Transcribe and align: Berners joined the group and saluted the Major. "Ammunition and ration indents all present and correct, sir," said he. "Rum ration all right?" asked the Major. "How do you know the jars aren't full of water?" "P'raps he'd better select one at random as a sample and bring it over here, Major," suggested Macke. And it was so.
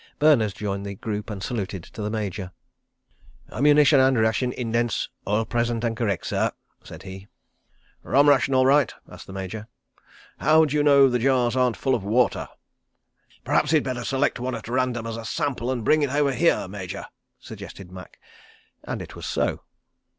Berners 0.17 0.53
joined 0.55 0.83
the 0.83 0.95
group 0.95 1.29
and 1.29 1.43
saluted 1.43 1.87
the 1.93 2.09
Major. 2.09 2.53
"Ammunition 3.51 3.99
and 3.99 4.17
ration 4.19 4.51
indents 4.51 5.07
all 5.25 5.45
present 5.45 5.83
and 5.83 5.95
correct, 5.95 6.25
sir," 6.25 6.51
said 6.83 7.03
he. 7.03 7.27
"Rum 8.01 8.27
ration 8.27 8.55
all 8.55 8.65
right?" 8.65 8.91
asked 9.07 9.27
the 9.27 9.31
Major. 9.33 9.67
"How 10.39 10.65
do 10.65 10.75
you 10.75 10.81
know 10.81 11.07
the 11.07 11.19
jars 11.19 11.55
aren't 11.55 11.77
full 11.77 11.93
of 11.93 12.03
water?" 12.03 12.47
"P'raps 13.45 13.69
he'd 13.69 13.83
better 13.83 14.03
select 14.03 14.39
one 14.39 14.55
at 14.55 14.67
random 14.67 15.05
as 15.05 15.17
a 15.17 15.23
sample 15.23 15.69
and 15.71 15.85
bring 15.85 16.01
it 16.01 16.09
over 16.09 16.31
here, 16.33 16.67
Major," 16.67 17.05
suggested 17.39 17.91
Macke. 17.91 18.17
And 18.83 19.03
it 19.03 19.15
was 19.15 19.27
so. 19.27 19.61